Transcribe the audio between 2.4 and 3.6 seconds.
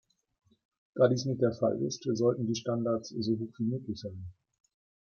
die Standards so hoch